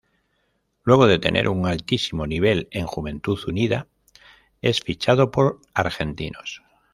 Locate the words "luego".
0.83-1.05